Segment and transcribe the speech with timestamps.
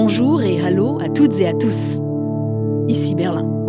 [0.00, 1.98] Bonjour et hallo à toutes et à tous.
[2.86, 3.64] Ici Berlin.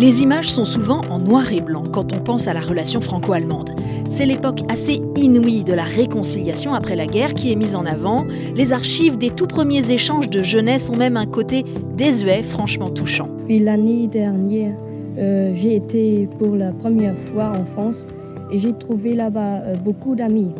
[0.00, 3.72] Les images sont souvent en noir et blanc quand on pense à la relation franco-allemande.
[4.08, 8.24] C'est l'époque assez inouïe de la réconciliation après la guerre qui est mise en avant.
[8.56, 11.66] Les archives des tout premiers échanges de jeunesse ont même un côté
[11.98, 13.28] désuet, franchement touchant.
[13.44, 14.72] Puis l'année dernière,
[15.18, 18.06] euh, j'ai été pour la première fois en France
[18.50, 20.52] et j'ai trouvé là-bas euh, beaucoup d'amis.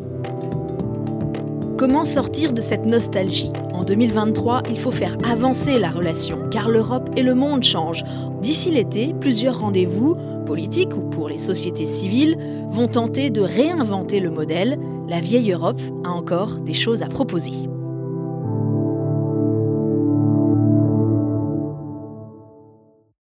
[1.79, 3.53] Comment sortir de cette nostalgie?
[3.79, 8.03] En 2023, il faut faire avancer la relation, car l'Europe et le monde changent.
[8.43, 12.37] D'ici l'été, plusieurs rendez-vous, politiques ou pour les sociétés civiles,
[12.71, 14.81] vont tenter de réinventer le modèle.
[15.07, 17.53] La vieille Europe a encore des choses à proposer.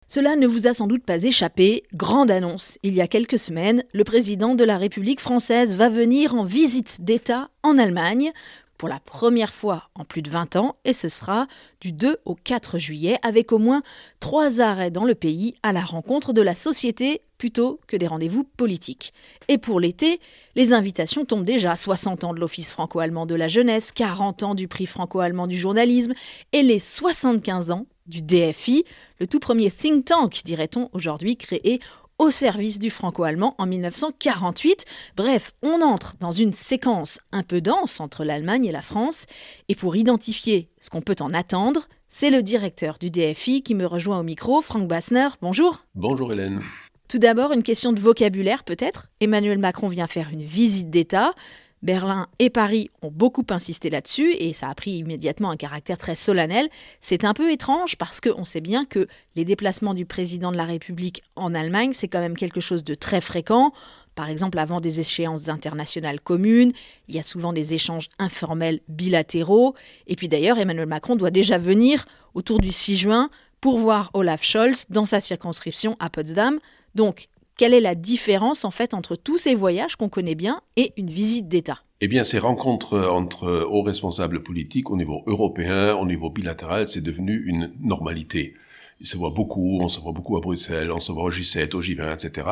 [0.08, 1.84] Cela ne vous a sans doute pas échappé.
[1.94, 2.78] Grande annonce.
[2.82, 7.04] Il y a quelques semaines, le président de la République française va venir en visite
[7.04, 8.32] d'État en Allemagne
[8.78, 11.46] pour la première fois en plus de 20 ans et ce sera
[11.80, 13.82] du 2 au 4 juillet avec au moins
[14.20, 18.44] trois arrêts dans le pays à la rencontre de la société plutôt que des rendez-vous
[18.44, 19.12] politiques.
[19.48, 20.20] Et pour l'été,
[20.56, 24.68] les invitations tombent déjà 60 ans de l'Office franco-allemand de la jeunesse, 40 ans du
[24.68, 26.14] prix franco-allemand du journalisme
[26.52, 28.84] et les 75 ans du DFI,
[29.20, 31.78] le tout premier think tank, dirait-on aujourd'hui, créé
[32.18, 34.84] au service du franco-allemand en 1948.
[35.16, 39.26] Bref, on entre dans une séquence un peu dense entre l'Allemagne et la France,
[39.68, 43.86] et pour identifier ce qu'on peut en attendre, c'est le directeur du DFI qui me
[43.86, 45.28] rejoint au micro, Frank Bassner.
[45.42, 45.84] Bonjour.
[45.94, 46.62] Bonjour Hélène.
[47.08, 49.08] Tout d'abord, une question de vocabulaire peut-être.
[49.20, 51.32] Emmanuel Macron vient faire une visite d'État.
[51.82, 56.14] Berlin et Paris ont beaucoup insisté là-dessus et ça a pris immédiatement un caractère très
[56.14, 56.68] solennel.
[57.00, 60.64] C'est un peu étrange parce qu'on sait bien que les déplacements du président de la
[60.64, 63.72] République en Allemagne, c'est quand même quelque chose de très fréquent.
[64.16, 66.72] Par exemple, avant des échéances internationales communes,
[67.06, 69.74] il y a souvent des échanges informels bilatéraux.
[70.08, 74.42] Et puis d'ailleurs, Emmanuel Macron doit déjà venir autour du 6 juin pour voir Olaf
[74.42, 76.58] Scholz dans sa circonscription à Potsdam.
[76.96, 77.28] Donc,
[77.58, 81.10] quelle est la différence en fait entre tous ces voyages qu'on connaît bien et une
[81.10, 81.82] visite d'État?
[82.00, 87.00] Eh bien, ces rencontres entre hauts responsables politiques au niveau européen, au niveau bilatéral, c'est
[87.00, 88.54] devenu une normalité.
[89.00, 91.74] Il se voit beaucoup, on se voit beaucoup à Bruxelles, on se voit au G7,
[91.74, 92.46] au G20, etc.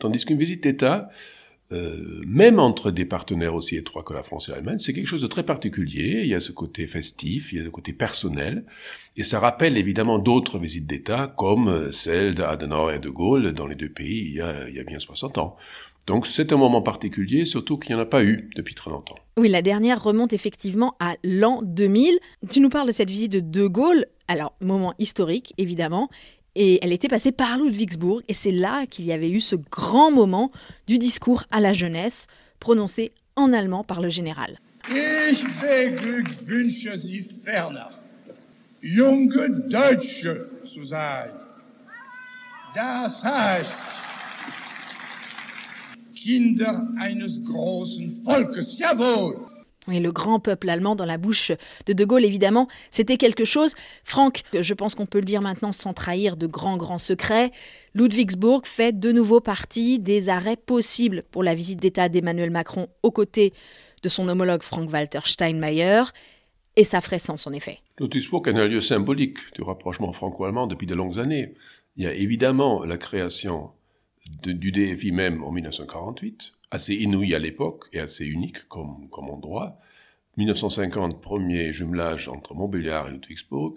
[0.00, 1.08] Tandis qu'une visite d'État,
[1.72, 5.22] euh, même entre des partenaires aussi étroits que la France et l'Allemagne, c'est quelque chose
[5.22, 6.20] de très particulier.
[6.22, 8.64] Il y a ce côté festif, il y a ce côté personnel,
[9.16, 13.66] et ça rappelle évidemment d'autres visites d'État, comme euh, celle d'Adenauer et de Gaulle dans
[13.66, 15.56] les deux pays il y a, il y a bien 60 ans.
[16.06, 19.14] Donc c'est un moment particulier, surtout qu'il n'y en a pas eu depuis très longtemps.
[19.36, 22.18] Oui, la dernière remonte effectivement à l'an 2000.
[22.50, 26.08] Tu nous parles de cette visite de De Gaulle, alors moment historique évidemment,
[26.54, 30.10] et elle était passée par Ludwigsburg, et c'est là qu'il y avait eu ce grand
[30.10, 30.50] moment
[30.86, 32.26] du discours à la jeunesse,
[32.58, 34.58] prononcé en allemand par le général.
[34.88, 37.90] Ich beglückwünsche Sie ferner,
[38.82, 41.30] junge Deutsche zu sein.
[42.74, 43.82] Das heißt,
[46.14, 49.49] Kinder eines großen Volkes, jawohl.
[49.90, 51.52] Et le grand peuple allemand dans la bouche
[51.86, 53.74] de De Gaulle, évidemment, c'était quelque chose.
[54.04, 57.50] Franck, je pense qu'on peut le dire maintenant sans trahir de grands, grands secrets,
[57.94, 63.10] Ludwigsburg fait de nouveau partie des arrêts possibles pour la visite d'État d'Emmanuel Macron aux
[63.10, 63.52] côtés
[64.02, 66.04] de son homologue Frank-Walter Steinmeier.
[66.76, 67.80] Et ça ferait sens, en effet.
[67.98, 71.54] Ludwigsburg est un lieu symbolique du rapprochement franco-allemand depuis de longues années.
[71.96, 73.70] Il y a évidemment la création
[74.42, 79.78] du DFI même en 1948, assez inouï à l'époque et assez unique comme, comme endroit.
[80.36, 83.74] 1950, premier jumelage entre Montbéliard et Ludwigsburg,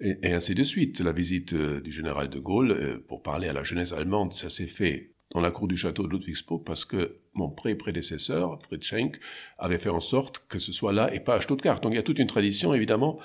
[0.00, 1.00] et, ainsi de suite.
[1.00, 4.48] La visite euh, du général de Gaulle euh, pour parler à la jeunesse allemande, ça
[4.48, 9.20] s'est fait dans la cour du château de Ludwigsburg parce que mon pré-prédécesseur, Fritz Schenk,
[9.58, 11.80] avait fait en sorte que ce soit là et pas à Stuttgart.
[11.80, 13.18] Donc il y a toute une tradition, évidemment,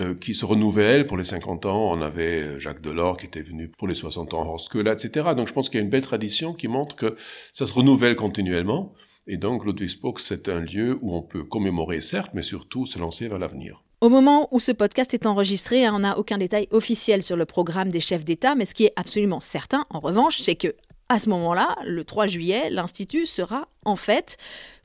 [0.00, 1.06] euh, qui se renouvelle.
[1.06, 4.34] Pour les 50 ans, on avait euh, Jacques Delors qui était venu pour les 60
[4.34, 5.30] ans, Horst Köhler, etc.
[5.36, 7.16] Donc je pense qu'il y a une belle tradition qui montre que
[7.52, 8.94] ça se renouvelle continuellement.
[9.26, 13.28] Et donc Ludwigsburg, c'est un lieu où on peut commémorer, certes, mais surtout se lancer
[13.28, 13.82] vers l'avenir.
[14.00, 17.90] Au moment où ce podcast est enregistré, on n'a aucun détail officiel sur le programme
[17.90, 20.74] des chefs d'État, mais ce qui est absolument certain, en revanche, c'est que
[21.10, 24.36] à ce moment-là, le 3 juillet, l'Institut sera en fait,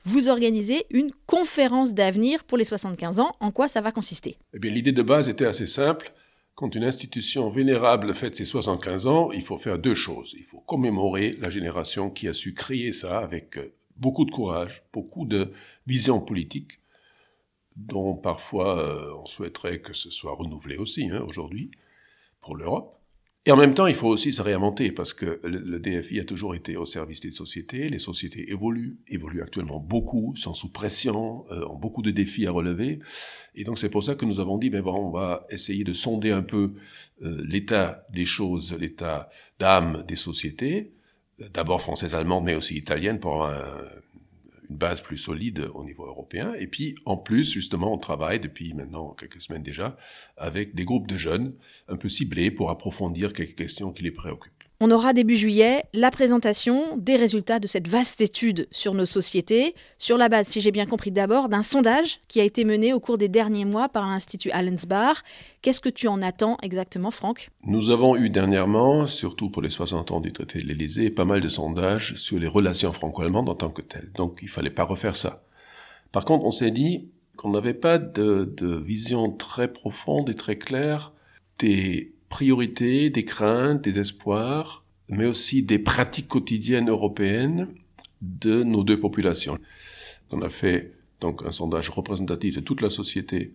[0.04, 3.36] vous organisez une conférence d'avenir pour les 75 ans.
[3.38, 4.36] En quoi ça va consister?
[4.52, 6.12] Eh bien, l'idée de base était assez simple.
[6.56, 10.34] Quand une institution vénérable fête ses 75 ans, il faut faire deux choses.
[10.36, 14.82] Il faut commémorer la génération qui a su créer ça avec euh, beaucoup de courage,
[14.92, 15.52] beaucoup de
[15.86, 16.80] vision politique,
[17.76, 21.70] dont parfois euh, on souhaiterait que ce soit renouvelé aussi hein, aujourd'hui
[22.40, 22.96] pour l'Europe.
[23.48, 26.56] Et en même temps, il faut aussi se réinventer parce que le, DFI a toujours
[26.56, 27.88] été au service des sociétés.
[27.88, 32.50] Les sociétés évoluent, évoluent actuellement beaucoup, sont sous pression, euh, ont beaucoup de défis à
[32.50, 32.98] relever.
[33.54, 35.92] Et donc c'est pour ça que nous avons dit, ben bon, on va essayer de
[35.92, 36.74] sonder un peu
[37.22, 40.92] euh, l'état des choses, l'état d'âme des sociétés,
[41.54, 43.62] d'abord françaises, allemandes, mais aussi italiennes, pour un,
[44.68, 46.54] une base plus solide au niveau européen.
[46.54, 49.96] Et puis, en plus, justement, on travaille depuis maintenant quelques semaines déjà
[50.36, 51.54] avec des groupes de jeunes
[51.88, 54.55] un peu ciblés pour approfondir quelques questions qui les préoccupent.
[54.78, 59.74] On aura début juillet la présentation des résultats de cette vaste étude sur nos sociétés,
[59.96, 63.00] sur la base, si j'ai bien compris d'abord, d'un sondage qui a été mené au
[63.00, 65.22] cours des derniers mois par l'Institut Allensbach.
[65.62, 67.48] Qu'est-ce que tu en attends exactement, Franck?
[67.64, 71.40] Nous avons eu dernièrement, surtout pour les 60 ans du traité de l'Élysée, pas mal
[71.40, 74.12] de sondages sur les relations franco-allemandes en tant que telles.
[74.14, 75.42] Donc il fallait pas refaire ça.
[76.12, 77.08] Par contre, on s'est dit
[77.38, 81.14] qu'on n'avait pas de, de vision très profonde et très claire
[81.58, 87.66] des priorités, des craintes, des espoirs, mais aussi des pratiques quotidiennes européennes
[88.20, 89.56] de nos deux populations.
[90.30, 90.92] On a fait
[91.22, 93.54] donc un sondage représentatif de toute la société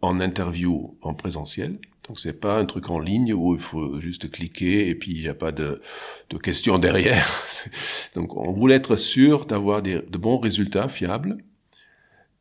[0.00, 1.80] en interview en présentiel.
[2.06, 5.22] Donc c'est pas un truc en ligne où il faut juste cliquer et puis il
[5.22, 5.82] n'y a pas de,
[6.30, 7.28] de questions derrière.
[8.14, 11.38] Donc on voulait être sûr d'avoir de bons résultats fiables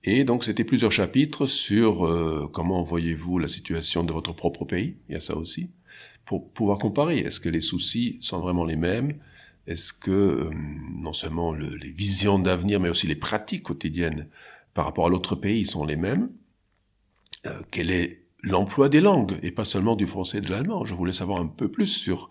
[0.09, 4.95] et donc c'était plusieurs chapitres sur euh, comment voyez-vous la situation de votre propre pays,
[5.09, 5.69] il y a ça aussi,
[6.24, 7.18] pour pouvoir comparer.
[7.18, 9.19] Est-ce que les soucis sont vraiment les mêmes?
[9.68, 10.50] Est-ce que euh,
[11.04, 14.30] non seulement les visions d'avenir, mais aussi les pratiques quotidiennes
[14.74, 16.30] par rapport à l'autre pays sont les mêmes?
[17.45, 20.86] Euh, Quel est l'emploi des langues, et pas seulement du français et de l'allemand?
[20.86, 22.30] Je voulais savoir un peu plus sur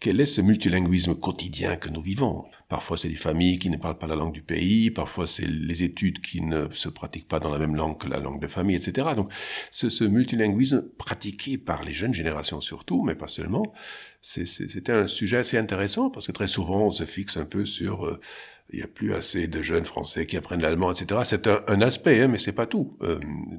[0.00, 2.46] quel est ce multilinguisme quotidien que nous vivons?
[2.70, 5.82] Parfois, c'est les familles qui ne parlent pas la langue du pays, parfois, c'est les
[5.82, 8.76] études qui ne se pratiquent pas dans la même langue que la langue de famille,
[8.76, 9.08] etc.
[9.14, 9.30] Donc,
[9.70, 13.74] ce, ce multilinguisme pratiqué par les jeunes générations surtout, mais pas seulement,
[14.22, 18.06] c'était un sujet assez intéressant parce que très souvent, on se fixe un peu sur
[18.06, 18.18] euh,
[18.72, 21.20] il n'y a plus assez de jeunes Français qui apprennent l'allemand, etc.
[21.24, 22.96] C'est un, un, aspect, hein, mais c'est pas tout.
[23.02, 23.18] Euh,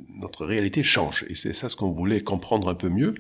[0.09, 3.13] notre réalité change, et c'est ça ce qu'on voulait comprendre un peu mieux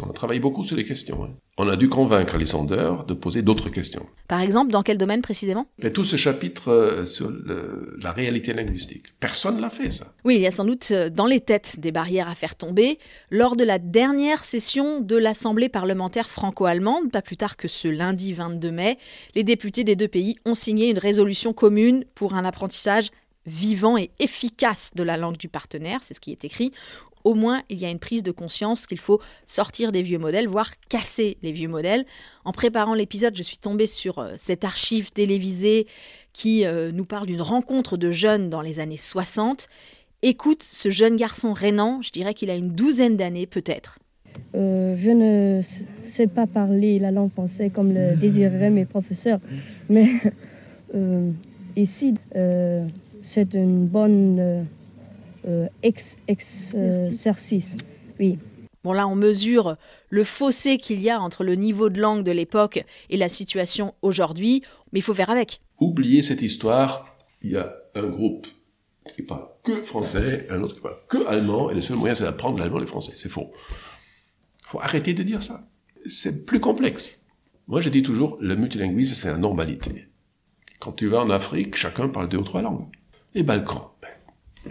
[0.00, 1.24] on a travaillé beaucoup sur les questions.
[1.24, 1.30] Hein.
[1.56, 4.06] On a dû convaincre les sondeurs de poser d'autres questions.
[4.28, 5.66] Par exemple, dans quel domaine précisément?
[5.92, 7.32] Tout ce chapitre euh, sur
[8.00, 9.06] la réalité linguistique.
[9.18, 10.14] Personne l'a fait, ça.
[10.24, 12.98] Oui, il y a sans doute euh, dans les têtes des barrières à faire tomber.
[13.30, 18.32] Lors de la dernière session de l'Assemblée parlementaire franco-allemande, pas plus tard que ce lundi
[18.32, 18.98] 22 mai,
[19.34, 23.10] les députés des deux pays ont signé une résolution commune pour un apprentissage
[23.48, 26.72] vivant et efficace de la langue du partenaire, c'est ce qui est écrit,
[27.24, 30.48] au moins il y a une prise de conscience qu'il faut sortir des vieux modèles,
[30.48, 32.04] voire casser les vieux modèles.
[32.44, 35.86] En préparant l'épisode, je suis tombée sur euh, cette archive télévisée
[36.32, 39.68] qui euh, nous parle d'une rencontre de jeunes dans les années 60.
[40.22, 43.98] Écoute, ce jeune garçon rénan, je dirais qu'il a une douzaine d'années peut-être.
[44.54, 45.62] Euh, je ne
[46.06, 49.40] sais pas parler la langue française comme le désireraient mes professeurs,
[49.88, 50.08] mais
[51.76, 54.66] ici, c'est une bonne
[55.48, 57.76] euh, ex, exercice.
[58.20, 58.38] oui.
[58.84, 59.76] Bon là, on mesure
[60.08, 63.94] le fossé qu'il y a entre le niveau de langue de l'époque et la situation
[64.02, 64.62] aujourd'hui,
[64.92, 65.60] mais il faut faire avec.
[65.80, 68.46] Oubliez cette histoire, il y a un groupe
[69.14, 72.24] qui parle que français, un autre qui parle que allemand, et le seul moyen c'est
[72.24, 73.12] d'apprendre l'allemand et le français.
[73.16, 73.50] C'est faux.
[74.60, 75.68] Il faut arrêter de dire ça.
[76.08, 77.24] C'est plus complexe.
[77.66, 80.08] Moi, je dis toujours, le multilinguisme, c'est la normalité.
[80.78, 82.86] Quand tu vas en Afrique, chacun parle deux ou trois langues.
[83.34, 83.90] Les Balkans,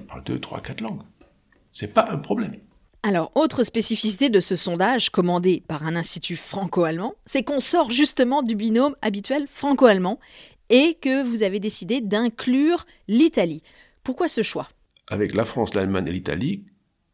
[0.08, 1.02] parle deux, trois, quatre langues.
[1.72, 2.56] C'est pas un problème.
[3.04, 8.42] Alors, autre spécificité de ce sondage commandé par un institut franco-allemand, c'est qu'on sort justement
[8.42, 10.20] du binôme habituel franco-allemand
[10.70, 13.64] et que vous avez décidé d'inclure l'Italie.
[14.04, 14.68] Pourquoi ce choix?
[15.08, 16.66] Avec la France, l'Allemagne et l'Italie,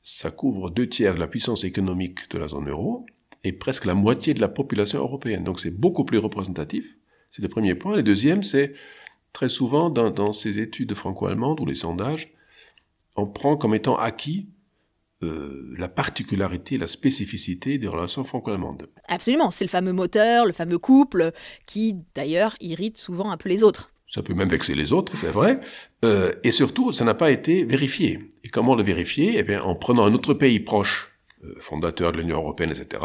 [0.02, 3.06] ça couvre deux tiers de la puissance économique de la zone euro
[3.44, 5.44] et presque la moitié de la population européenne.
[5.44, 6.98] Donc c'est beaucoup plus représentatif.
[7.30, 7.96] C'est le premier point.
[7.96, 8.74] Le deuxième, c'est
[9.32, 12.34] très souvent dans, dans ces études franco-allemandes ou les sondages,
[13.16, 14.50] on prend comme étant acquis
[15.24, 18.88] euh, la particularité, la spécificité des relations franco-allemandes.
[19.08, 21.32] Absolument, c'est le fameux moteur, le fameux couple,
[21.66, 23.92] qui d'ailleurs irrite souvent un peu les autres.
[24.10, 25.60] Ça peut même vexer les autres, c'est vrai.
[26.04, 28.20] Euh, et surtout, ça n'a pas été vérifié.
[28.44, 29.38] Et comment le vérifier?
[29.38, 33.02] Eh bien, en prenant un autre pays proche, euh, fondateur de l'Union européenne, etc.,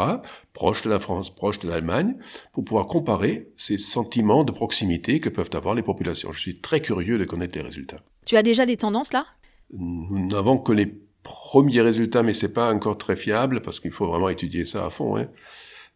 [0.53, 2.15] proche de la France, proche de l'Allemagne,
[2.53, 6.31] pour pouvoir comparer ces sentiments de proximité que peuvent avoir les populations.
[6.31, 8.01] Je suis très curieux de connaître les résultats.
[8.25, 9.25] Tu as déjà des tendances là?
[9.71, 10.87] Nous n'avons que les
[11.23, 14.89] premiers résultats, mais c'est pas encore très fiable parce qu'il faut vraiment étudier ça à
[14.89, 15.17] fond.
[15.17, 15.27] Hein.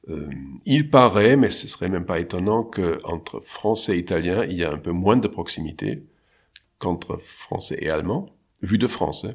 [0.10, 0.30] Euh,
[0.65, 4.72] il paraît, mais ce serait même pas étonnant qu'entre français et italien, il y a
[4.72, 6.03] un peu moins de proximité
[6.77, 8.30] qu'entre français et allemand,
[8.62, 9.25] vu de France.
[9.25, 9.34] Hein.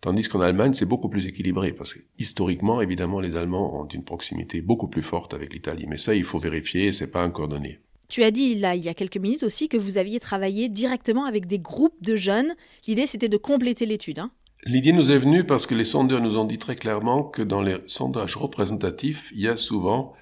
[0.00, 4.04] Tandis qu'en Allemagne, c'est beaucoup plus équilibré, parce que historiquement, évidemment, les Allemands ont une
[4.04, 5.84] proximité beaucoup plus forte avec l'Italie.
[5.86, 7.80] Mais ça, il faut vérifier, c'est pas encore donné.
[8.10, 11.24] Tu as dit là, il y a quelques minutes aussi, que vous aviez travaillé directement
[11.24, 12.54] avec des groupes de jeunes.
[12.88, 14.18] L'idée, c'était de compléter l'étude.
[14.18, 14.32] Hein
[14.64, 17.62] L'idée nous est venue parce que les sondeurs nous ont dit très clairement que dans
[17.62, 20.12] les sondages représentatifs, il y a souvent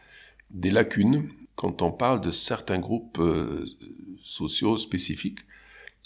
[0.51, 3.65] des lacunes quand on parle de certains groupes euh,
[4.23, 5.41] sociaux spécifiques,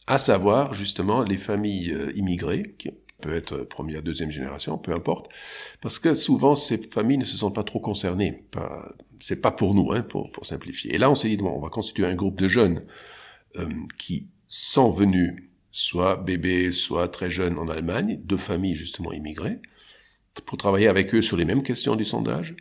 [0.07, 5.29] à savoir justement les familles euh, immigrées, qui peut être première, deuxième génération, peu importe,
[5.81, 8.45] parce que souvent ces familles ne se sentent pas trop concernées.
[9.23, 10.95] C'est pas pour nous, hein, pour, pour simplifier.
[10.95, 12.85] Et là, on s'est dit, bon, on va constituer un groupe de jeunes
[13.57, 19.61] euh, qui sont venus soit bébés, soit très jeunes en Allemagne, de familles justement immigrées,
[20.45, 22.57] pour travailler avec eux sur les mêmes questions du sondage.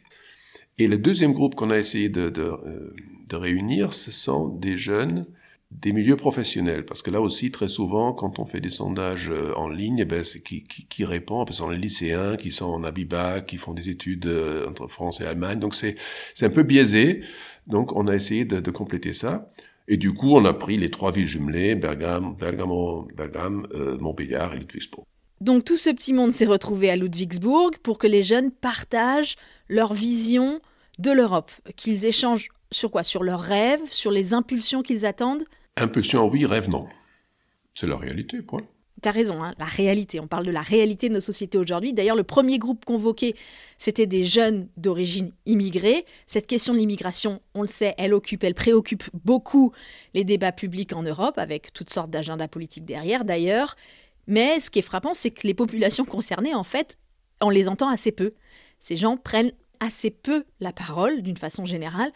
[0.77, 2.93] Et le deuxième groupe qu'on a essayé de, de, euh,
[3.27, 5.25] de réunir, ce sont des jeunes
[5.71, 9.53] des milieux professionnels, parce que là aussi, très souvent, quand on fait des sondages euh,
[9.55, 12.83] en ligne, eh ben, qui, qui, qui répond, ce sont les lycéens qui sont en
[12.83, 15.95] Abiba, qui font des études euh, entre France et Allemagne, donc c'est
[16.41, 17.21] un peu biaisé.
[17.67, 19.49] Donc on a essayé de, compléter ça.
[19.87, 24.53] Et du coup, on a pris les trois villes jumelées, Bergamo, Bergamo, Bergame, euh, Montbéliard
[24.53, 25.05] et Ludwigsburg.
[25.39, 29.37] Donc tout ce petit monde s'est retrouvé à Ludwigsburg pour que les jeunes partagent
[29.69, 30.59] leur vision
[30.99, 33.03] de l'Europe, qu'ils échangent sur quoi?
[33.03, 35.45] Sur leurs rêves, sur les impulsions qu'ils attendent?
[35.77, 36.87] Impulsion, oui, rêve, non.
[37.73, 38.61] C'est la réalité, point.
[39.01, 40.19] T'as raison, hein, la réalité.
[40.19, 41.93] On parle de la réalité de nos sociétés aujourd'hui.
[41.93, 43.35] D'ailleurs, le premier groupe convoqué,
[43.79, 46.05] c'était des jeunes d'origine immigrée.
[46.27, 49.71] Cette question de l'immigration, on le sait, elle occupe, elle préoccupe beaucoup
[50.13, 53.75] les débats publics en Europe, avec toutes sortes d'agendas politiques derrière, d'ailleurs.
[54.27, 56.99] Mais ce qui est frappant, c'est que les populations concernées, en fait,
[57.41, 58.33] on les entend assez peu.
[58.79, 62.11] Ces gens prennent assez peu la parole, d'une façon générale.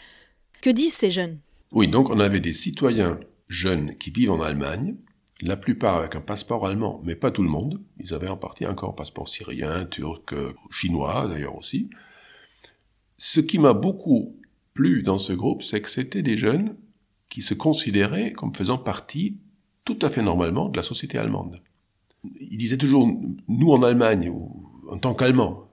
[0.62, 1.40] Que disent ces jeunes?
[1.72, 4.96] Oui, donc on avait des citoyens jeunes qui vivent en Allemagne,
[5.42, 7.82] la plupart avec un passeport allemand, mais pas tout le monde.
[8.00, 10.34] Ils avaient en partie encore un passeport syrien, turc,
[10.72, 11.90] chinois d'ailleurs aussi.
[13.18, 14.36] Ce qui m'a beaucoup
[14.74, 16.76] plu dans ce groupe, c'est que c'était des jeunes
[17.30, 19.38] qui se considéraient comme faisant partie
[19.84, 21.60] tout à fait normalement de la société allemande.
[22.40, 23.08] Ils disaient toujours
[23.48, 25.70] nous en Allemagne ou en tant qu'Allemands,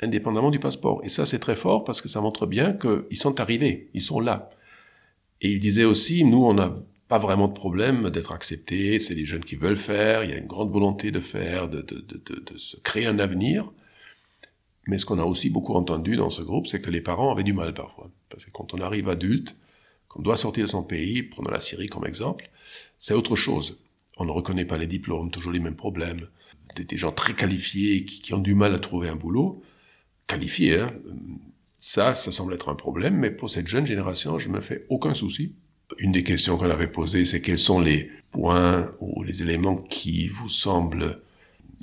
[0.00, 1.00] indépendamment du passeport.
[1.04, 4.20] Et ça c'est très fort parce que ça montre bien qu'ils sont arrivés, ils sont
[4.20, 4.50] là.
[5.40, 6.76] Et ils disaient aussi nous on a
[7.12, 10.38] pas vraiment de problème d'être accepté, c'est des jeunes qui veulent faire, il y a
[10.38, 13.70] une grande volonté de faire, de, de, de, de se créer un avenir.
[14.86, 17.42] Mais ce qu'on a aussi beaucoup entendu dans ce groupe, c'est que les parents avaient
[17.42, 18.10] du mal parfois.
[18.30, 19.58] Parce que quand on arrive adulte,
[20.08, 22.48] qu'on doit sortir de son pays, prenons la Syrie comme exemple,
[22.96, 23.78] c'est autre chose.
[24.16, 26.28] On ne reconnaît pas les diplômes, toujours les mêmes problèmes.
[26.76, 29.62] Des, gens très qualifiés qui, ont du mal à trouver un boulot,
[30.26, 30.94] qualifiés, hein.
[31.78, 35.12] ça, ça semble être un problème, mais pour cette jeune génération, je me fais aucun
[35.12, 35.56] souci
[35.98, 40.28] une des questions qu'on avait posées, c'est quels sont les points ou les éléments qui
[40.28, 41.20] vous semblent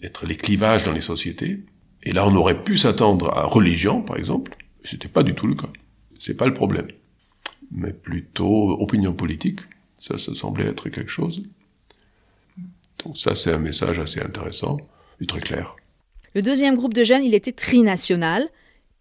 [0.03, 1.59] être les clivages dans les sociétés.
[2.03, 4.55] Et là, on aurait pu s'attendre à religion, par exemple.
[4.83, 5.69] C'était pas du tout le cas.
[6.17, 6.87] C'est pas le problème.
[7.71, 9.59] Mais plutôt opinion politique.
[9.99, 11.43] Ça, ça semblait être quelque chose.
[13.03, 14.77] Donc ça, c'est un message assez intéressant
[15.21, 15.75] et très clair.
[16.33, 18.47] Le deuxième groupe de jeunes, il était trinational.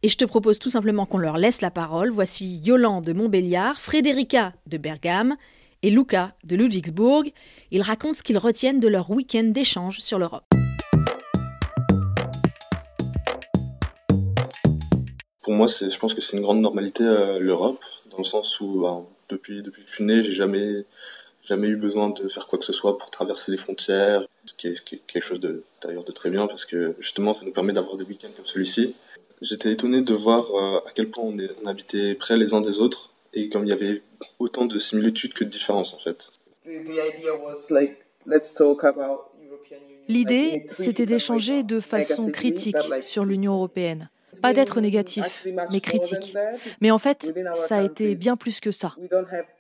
[0.05, 2.11] Et je te propose tout simplement qu'on leur laisse la parole.
[2.11, 5.37] Voici Yolande de Montbéliard, Frédérica de Bergame
[5.83, 7.33] et Luca de Ludwigsburg.
[7.73, 10.45] Ils racontent ce qu'ils retiennent de leur week-end d'échange sur l'Europe.
[15.43, 18.83] Pour moi, je pense que c'est une grande normalité euh, l'Europe, dans le sens où
[18.83, 20.85] ben, depuis, depuis que je suis né, j'ai jamais,
[21.49, 24.69] jamais eu besoin de faire quoi que ce soit pour traverser les frontières, ce qui
[24.69, 27.97] est, quelque chose d'ailleurs de, de très bien parce que justement ça nous permet d'avoir
[27.97, 28.95] des week-ends comme celui-ci
[29.41, 32.61] J'étais étonné de voir euh, à quel point on, est, on habitait près les uns
[32.61, 34.03] des autres et comme il y avait
[34.39, 36.31] autant de similitudes que de différences en fait.
[40.09, 44.11] L'idée, c'était d'échanger de façon critique sur l'Union européenne.
[44.43, 46.37] Pas d'être négatif, mais critique.
[46.81, 48.95] Mais en fait, ça a été bien plus que ça.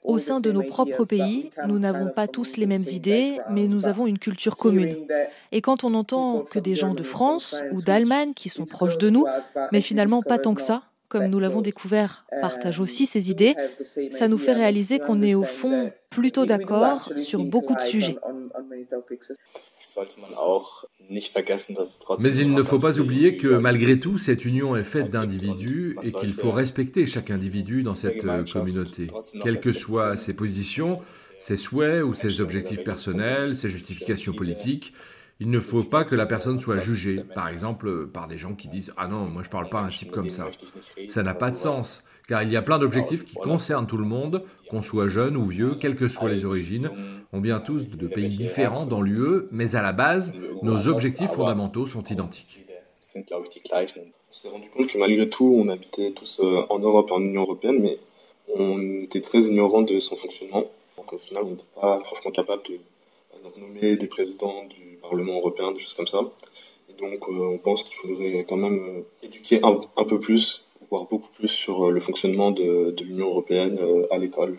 [0.04, 3.88] Au sein de nos propres pays, nous n'avons pas tous les mêmes idées, mais nous
[3.88, 4.96] avons une culture commune.
[5.52, 9.10] Et quand on entend que des gens de France ou d'Allemagne qui sont proches de
[9.10, 9.24] nous,
[9.72, 13.56] mais finalement pas tant que ça, comme nous l'avons découvert, partagent aussi ces idées,
[14.10, 18.18] ça nous fait réaliser qu'on est au fond plutôt d'accord sur beaucoup de sujets.
[22.20, 26.12] Mais il ne faut pas oublier que malgré tout, cette union est faite d'individus et
[26.12, 29.08] qu'il faut respecter chaque individu dans cette euh, communauté,
[29.42, 31.00] quelles que soient ses positions,
[31.38, 34.92] ses souhaits ou ses objectifs personnels, ses justifications politiques.
[35.40, 38.68] Il ne faut pas que la personne soit jugée, par exemple par des gens qui
[38.68, 40.50] disent⁇ Ah non, moi je parle pas à un type comme ça⁇
[41.08, 44.04] Ça n'a pas de sens Car il y a plein d'objectifs qui concernent tout le
[44.04, 46.90] monde, qu'on soit jeune ou vieux, quelles que soient les origines.
[47.32, 50.32] On vient tous de pays différents dans l'UE, mais à la base,
[50.62, 52.60] nos objectifs fondamentaux sont identiques.
[54.30, 57.20] On s'est rendu compte que malgré tout, on habitait tous euh, en Europe et en
[57.20, 57.98] Union européenne, mais
[58.54, 60.64] on était très ignorant de son fonctionnement.
[60.96, 62.78] Donc au final, on n'était pas franchement capable de,
[63.58, 66.20] nommer des présidents du Parlement européen, des choses comme ça.
[66.90, 71.06] Et donc euh, on pense qu'il faudrait quand même euh, éduquer un, peu plus, voire
[71.06, 73.78] beaucoup plus sur le fonctionnement de, de l'Union européenne
[74.10, 74.58] à l'école.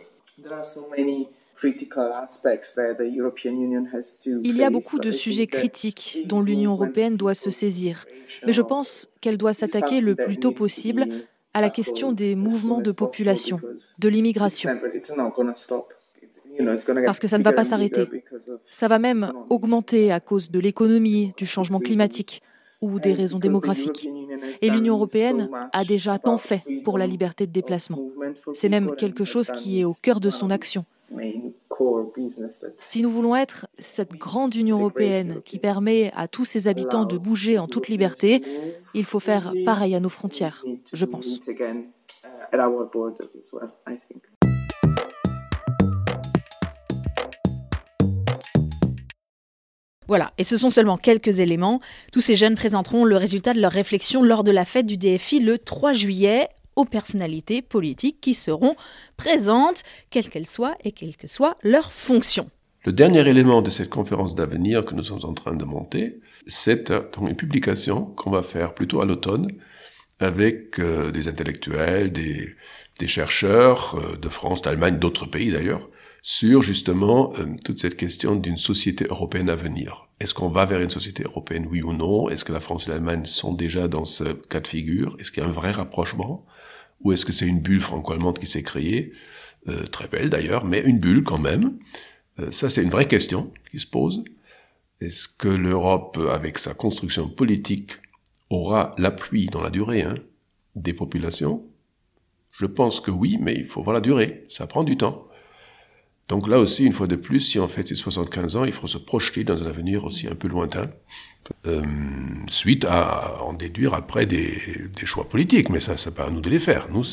[4.44, 8.06] Il y a beaucoup de sujets critiques dont l'Union européenne doit se saisir,
[8.46, 11.08] mais je pense qu'elle doit s'attaquer le plus tôt possible
[11.54, 13.60] à la question des mouvements de population,
[13.98, 14.70] de l'immigration.
[17.06, 18.08] Parce que ça ne va pas s'arrêter.
[18.66, 22.42] Ça va même augmenter à cause de l'économie, du changement climatique
[22.82, 24.10] ou des raisons démographiques.
[24.62, 28.00] Et l'Union européenne a déjà tant fait pour la liberté de déplacement.
[28.54, 30.86] C'est même quelque chose qui est au cœur de son action.
[32.76, 37.18] Si nous voulons être cette grande Union européenne qui permet à tous ses habitants de
[37.18, 38.44] bouger en toute liberté,
[38.94, 41.40] il faut faire pareil à nos frontières, je pense.
[50.10, 51.82] Voilà, et ce sont seulement quelques éléments.
[52.12, 55.40] Tous ces jeunes présenteront le résultat de leur réflexion lors de la fête du DFI
[55.40, 58.76] le 3 juillet aux personnalités politiques qui seront
[59.18, 62.50] présentes, quelles qu'elles soient et quelle que soit leur fonction.
[62.86, 66.92] Le dernier élément de cette conférence d'avenir que nous sommes en train de monter, c'est
[67.22, 69.48] une publication qu'on va faire plutôt à l'automne
[70.20, 72.56] avec euh, des intellectuels, des,
[73.06, 75.88] chercheurs euh, de France, d'Allemagne, d'autres pays d'ailleurs,
[76.22, 80.08] sur justement euh, toute cette question d'une société européenne à venir.
[80.20, 82.30] Est-ce qu'on va vers une société européenne, oui ou non?
[82.30, 85.16] Est-ce que la France et l'Allemagne sont déjà dans ce cas de figure?
[85.20, 86.46] Est-ce qu'il y a un vrai rapprochement?
[87.04, 89.14] Ou est-ce que c'est une bulle franco-allemande qui s'est créée?
[89.68, 91.78] Euh, Très belle d'ailleurs, mais une bulle quand même.
[92.40, 94.24] Euh, ça, c'est une vraie question qui se pose.
[95.00, 97.94] Est-ce que l'Europe, avec sa construction politique,
[98.50, 100.16] aura l'appui dans la durée hein,
[100.76, 101.64] des populations?
[102.52, 104.46] Je pense que oui, mais il faut voir la durée.
[104.50, 105.29] Ça prend du temps.
[106.30, 108.88] Donc là aussi, une fois de plus, si on fait ces 75 ans, il faut
[108.88, 110.92] se projeter dans un avenir aussi un peu lointain,
[111.66, 111.82] euh,
[112.50, 114.62] suite à en déduire après des,
[115.06, 115.70] choix politiques.
[115.70, 116.88] Mais ça, c'est pas à nous de les faire.
[116.92, 117.04] Nous,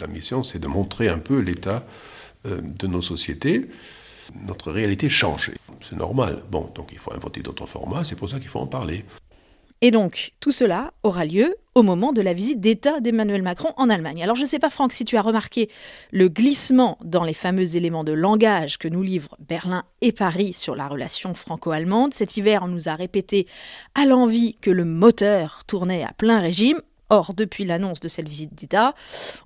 [0.00, 1.86] la mission, c'est de montrer un peu l'état
[2.46, 3.66] euh, de nos sociétés.
[4.46, 5.52] Notre réalité change.
[5.82, 6.42] C'est normal.
[6.50, 8.04] Bon, donc il faut inventer d'autres formats.
[8.04, 9.04] C'est pour ça qu'il faut en parler.
[9.82, 13.90] Et donc, tout cela aura lieu au moment de la visite d'État d'Emmanuel Macron en
[13.90, 14.22] Allemagne.
[14.22, 15.68] Alors, je ne sais pas, Franck, si tu as remarqué
[16.10, 20.74] le glissement dans les fameux éléments de langage que nous livrent Berlin et Paris sur
[20.74, 22.14] la relation franco-allemande.
[22.14, 23.46] Cet hiver, on nous a répété
[23.94, 26.80] à l'envie que le moteur tournait à plein régime.
[27.10, 28.94] Or, depuis l'annonce de cette visite d'État,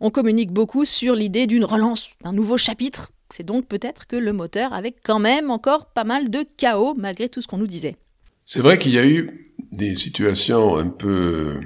[0.00, 3.10] on communique beaucoup sur l'idée d'une relance, d'un nouveau chapitre.
[3.30, 7.28] C'est donc peut-être que le moteur avait quand même encore pas mal de chaos malgré
[7.28, 7.96] tout ce qu'on nous disait.
[8.46, 11.60] C'est vrai qu'il y a eu des situations un peu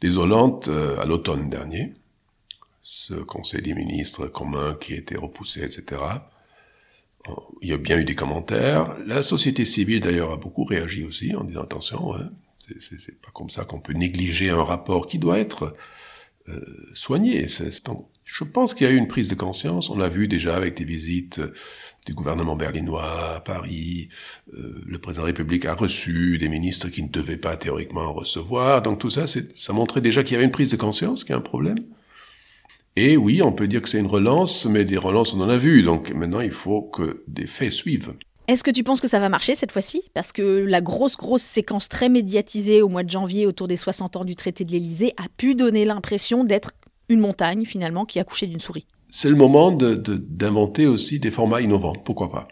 [0.00, 1.94] désolantes euh, à l'automne dernier.
[2.82, 6.00] Ce conseil des ministres commun qui a été repoussé, etc.
[7.60, 8.96] Il y a bien eu des commentaires.
[9.04, 12.30] La société civile, d'ailleurs, a beaucoup réagi aussi en disant attention, hein,
[12.78, 15.74] c'est pas comme ça qu'on peut négliger un rapport qui doit être
[16.48, 16.60] euh,
[16.94, 17.46] soigné.
[17.84, 19.90] Donc, je pense qu'il y a eu une prise de conscience.
[19.90, 21.40] On l'a vu déjà avec des visites
[22.06, 24.08] du gouvernement berlinois à Paris.
[24.54, 28.12] Euh, le président de la République a reçu des ministres qui ne devaient pas théoriquement
[28.12, 28.80] recevoir.
[28.80, 31.34] Donc tout ça, ça montrait déjà qu'il y avait une prise de conscience, qu'il y
[31.34, 31.78] a un problème.
[32.94, 35.58] Et oui, on peut dire que c'est une relance, mais des relances, on en a
[35.58, 35.82] vu.
[35.82, 38.14] Donc maintenant, il faut que des faits suivent.
[38.48, 40.02] Est-ce que tu penses que ça va marcher cette fois-ci?
[40.14, 44.16] Parce que la grosse, grosse séquence très médiatisée au mois de janvier autour des 60
[44.16, 46.70] ans du traité de l'Élysée a pu donner l'impression d'être
[47.08, 51.30] une montagne finalement qui a couché d'une souris c'est le moment d'inventer de, aussi des
[51.30, 51.94] formats innovants.
[52.04, 52.48] Pourquoi pas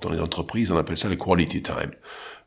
[0.00, 1.92] Dans les entreprises, on appelle ça les quality time.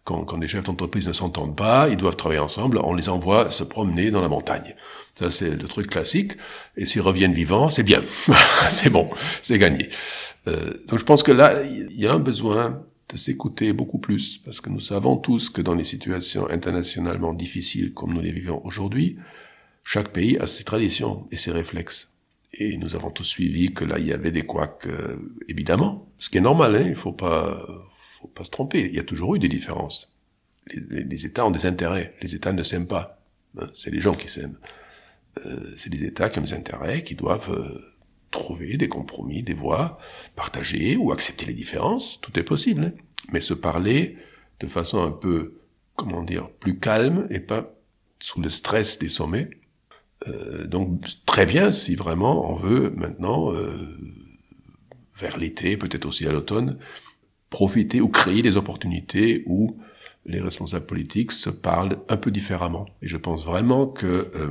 [0.04, 3.52] Quand, quand des chefs d'entreprise ne s'entendent pas, ils doivent travailler ensemble, on les envoie
[3.52, 4.76] se promener dans la montagne.
[5.16, 6.34] Ça, c'est le truc classique.
[6.78, 8.02] Et s'ils reviennent vivants, c'est bien.
[8.72, 9.10] c'est bon,
[9.42, 9.90] c'est gagné.
[10.48, 14.40] Euh, donc je pense que là, il y a un besoin de s'écouter beaucoup plus,
[14.40, 18.62] parce que nous savons tous que dans les situations internationalement difficiles comme nous les vivons
[18.64, 19.18] aujourd'hui,
[19.84, 22.11] chaque pays a ses traditions et ses réflexes.
[22.54, 26.12] Et nous avons tous suivi que là, il y avait des couacs, euh, évidemment.
[26.18, 27.66] Ce qui est normal, hein, il faut pas,
[28.20, 28.88] faut pas se tromper.
[28.88, 30.14] Il y a toujours eu des différences.
[30.68, 32.16] Les, les, États ont des intérêts.
[32.22, 33.22] Les États ne s'aiment pas.
[33.58, 34.58] Hein, c'est les gens qui s'aiment.
[35.46, 37.94] Euh, c'est les États qui ont des intérêts, qui doivent euh,
[38.32, 39.98] trouver des compromis, des voies,
[40.36, 42.20] partager ou accepter les différences.
[42.22, 42.84] Tout est possible.
[42.84, 42.94] Hein.
[43.32, 44.18] Mais se parler
[44.60, 45.60] de façon un peu,
[45.96, 47.74] comment dire, plus calme et pas
[48.20, 49.50] sous le stress des sommets,
[50.28, 53.98] Euh, donc très bien si vraiment on veut maintenant, euh,
[55.16, 56.78] vers l'été, peut-être aussi à l'automne,
[57.50, 59.78] profiter ou créer des opportunités où
[60.26, 62.86] les responsables politiques se parlent un peu différemment.
[63.02, 64.50] Et je pense vraiment que euh,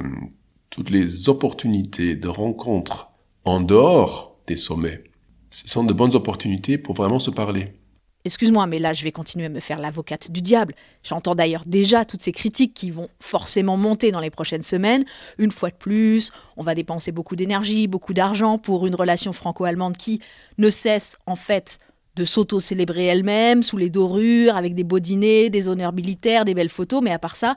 [0.68, 3.10] toutes les opportunités de rencontres
[3.44, 5.04] en dehors des sommets,
[5.50, 7.72] ce sont de bonnes opportunités pour vraiment se parler.
[8.26, 10.74] Excuse-moi, mais là, je vais continuer à me faire l'avocate du diable.
[11.02, 15.04] J'entends d'ailleurs déjà toutes ces critiques qui vont forcément monter dans les prochaines semaines.
[15.38, 19.96] Une fois de plus, on va dépenser beaucoup d'énergie, beaucoup d'argent pour une relation franco-allemande
[19.96, 20.20] qui
[20.58, 21.78] ne cesse en fait
[22.16, 26.68] de s'auto-célébrer elle-même, sous les dorures, avec des beaux dîners, des honneurs militaires, des belles
[26.68, 27.02] photos.
[27.02, 27.56] Mais à part ça,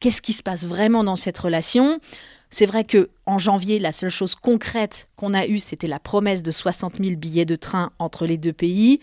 [0.00, 1.98] qu'est-ce qui se passe vraiment dans cette relation?
[2.50, 6.42] C'est vrai que en janvier, la seule chose concrète qu'on a eue, c'était la promesse
[6.42, 9.00] de 60 000 billets de train entre les deux pays.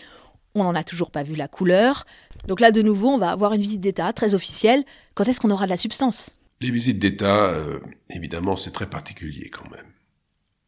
[0.59, 2.05] On n'en a toujours pas vu la couleur.
[2.47, 4.83] Donc là, de nouveau, on va avoir une visite d'État très officielle.
[5.13, 6.37] Quand est-ce qu'on aura de la substance?
[6.61, 9.93] Les visites d'État, euh, évidemment, c'est très particulier quand même.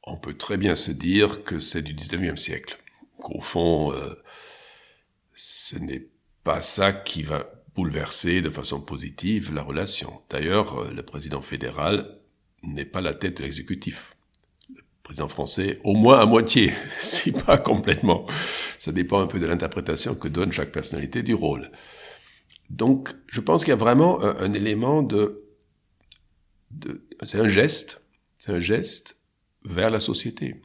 [0.03, 2.77] On peut très bien se dire que c'est du 19e siècle.
[3.21, 4.15] Qu'au fond, euh,
[5.35, 6.07] ce n'est
[6.43, 10.21] pas ça qui va bouleverser de façon positive la relation.
[10.29, 12.19] D'ailleurs, euh, le président fédéral
[12.63, 14.15] n'est pas la tête de l'exécutif.
[15.03, 18.25] Président français, au moins à moitié, si pas complètement.
[18.79, 21.71] Ça dépend un peu de l'interprétation que donne chaque personnalité du rôle.
[22.69, 25.43] Donc, je pense qu'il y a vraiment un, élément de,
[26.71, 28.01] de c'est un geste,
[28.37, 29.17] c'est un geste
[29.65, 30.61] vers la société.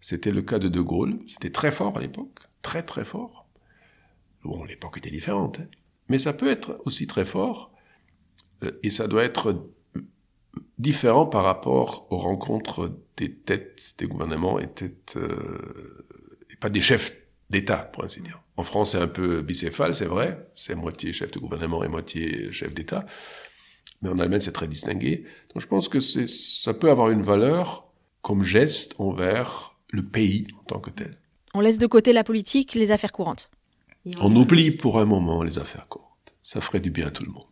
[0.00, 3.48] C'était le cas de De Gaulle, c'était très fort à l'époque, très très fort.
[4.44, 5.68] Bon, l'époque était différente, hein.
[6.08, 7.72] mais ça peut être aussi très fort,
[8.64, 9.70] euh, et ça doit être
[10.78, 16.04] différent par rapport aux rencontres des têtes des gouvernements euh,
[16.50, 17.12] et pas des chefs
[17.50, 18.42] d'État, pour ainsi dire.
[18.56, 20.48] En France, c'est un peu bicéphale, c'est vrai.
[20.54, 23.04] C'est moitié chef de gouvernement et moitié chef d'État.
[24.00, 25.24] Mais en Allemagne, c'est très distingué.
[25.54, 30.64] Donc je pense que ça peut avoir une valeur comme geste envers le pays en
[30.64, 31.18] tant que tel.
[31.54, 33.50] On laisse de côté la politique, les affaires courantes.
[34.20, 36.08] On oublie pour un moment les affaires courantes.
[36.42, 37.44] Ça ferait du bien à tout le monde.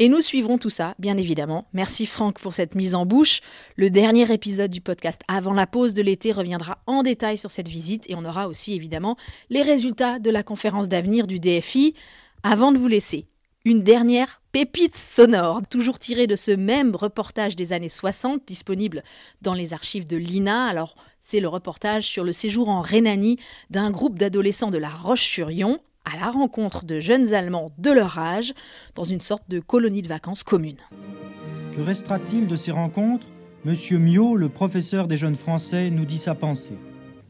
[0.00, 1.66] Et nous suivrons tout ça, bien évidemment.
[1.72, 3.40] Merci Franck pour cette mise en bouche.
[3.74, 7.66] Le dernier épisode du podcast avant la pause de l'été reviendra en détail sur cette
[7.66, 9.16] visite et on aura aussi évidemment
[9.50, 11.94] les résultats de la conférence d'avenir du DFI.
[12.44, 13.26] Avant de vous laisser,
[13.64, 19.02] une dernière pépite sonore, toujours tirée de ce même reportage des années 60, disponible
[19.42, 20.66] dans les archives de l'INA.
[20.66, 25.80] Alors, c'est le reportage sur le séjour en Rhénanie d'un groupe d'adolescents de La Roche-sur-Yon
[26.12, 28.54] à la rencontre de jeunes Allemands de leur âge
[28.94, 30.76] dans une sorte de colonie de vacances commune.
[31.76, 33.26] Que restera-t-il de ces rencontres?
[33.64, 36.76] Monsieur Mio, le professeur des jeunes Français, nous dit sa pensée.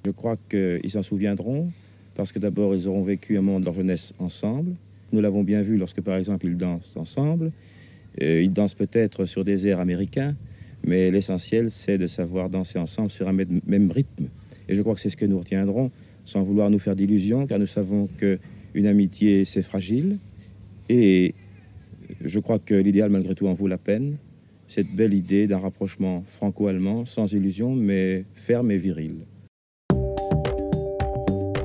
[0.05, 1.71] Je crois qu'ils s'en souviendront
[2.15, 4.75] parce que d'abord ils auront vécu un moment de leur jeunesse ensemble.
[5.13, 7.51] Nous l'avons bien vu lorsque par exemple ils dansent ensemble.
[8.23, 10.35] Euh, ils dansent peut-être sur des airs américains,
[10.85, 14.29] mais l'essentiel c'est de savoir danser ensemble sur un même rythme.
[14.69, 15.91] Et je crois que c'est ce que nous retiendrons
[16.25, 18.39] sans vouloir nous faire d'illusions, car nous savons que
[18.75, 20.19] une amitié, c'est fragile.
[20.89, 21.35] Et
[22.25, 24.17] je crois que l'idéal, malgré tout, en vaut la peine.
[24.67, 29.25] Cette belle idée d'un rapprochement franco-allemand, sans illusion, mais ferme et viril.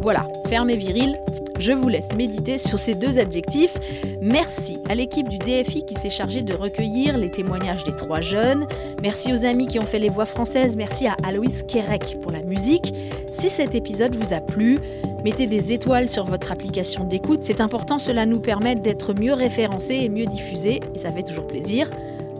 [0.02, 1.16] Voilà, ferme et viril,
[1.60, 3.74] je vous laisse méditer sur ces deux adjectifs.
[4.22, 8.68] Merci à l'équipe du DFI qui s'est chargée de recueillir les témoignages des trois jeunes.
[9.02, 10.76] Merci aux amis qui ont fait les voix françaises.
[10.76, 12.94] Merci à Aloïs Kerek pour la musique.
[13.34, 14.78] Si cet épisode vous a plu,
[15.24, 17.41] mettez des étoiles sur votre application d'écoute.
[17.41, 20.80] C'est important, cela nous permet d'être mieux référencés et mieux diffusés.
[20.93, 21.89] Et ça fait toujours plaisir.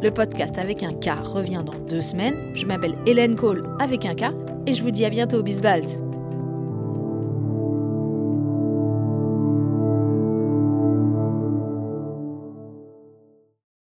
[0.04, 2.36] Le podcast avec un K revient dans deux semaines.
[2.54, 4.26] Je m'appelle Hélène Cole avec un K
[4.68, 5.42] et je vous dis à bientôt.
[5.42, 6.13] Bisbald.